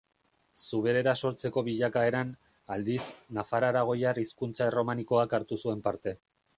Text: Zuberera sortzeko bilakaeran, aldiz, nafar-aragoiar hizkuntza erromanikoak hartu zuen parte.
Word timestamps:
Zuberera 0.61 1.13
sortzeko 1.27 1.63
bilakaeran, 1.67 2.33
aldiz, 2.77 3.05
nafar-aragoiar 3.41 4.23
hizkuntza 4.25 4.71
erromanikoak 4.73 5.41
hartu 5.41 5.65
zuen 5.65 5.91
parte. 5.91 6.21